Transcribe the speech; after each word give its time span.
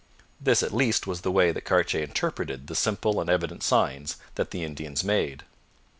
This, 0.39 0.63
at 0.63 0.73
least, 0.73 1.05
was 1.05 1.21
the 1.21 1.29
way 1.29 1.51
that 1.51 1.61
Cartier 1.61 2.01
interpreted 2.01 2.65
the 2.65 2.73
simple 2.73 3.21
and 3.21 3.29
evident 3.29 3.61
signs 3.61 4.15
that 4.33 4.49
the 4.49 4.63
Indians 4.63 5.03
made. 5.03 5.43